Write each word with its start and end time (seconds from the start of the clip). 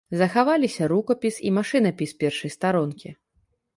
Захаваліся 0.19 0.87
рукапіс 0.93 1.35
і 1.49 1.53
машынапіс 1.57 2.15
першай 2.25 2.55
старонкі. 2.59 3.09